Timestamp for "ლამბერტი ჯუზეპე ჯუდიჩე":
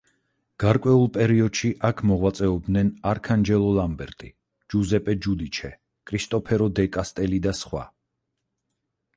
3.81-5.71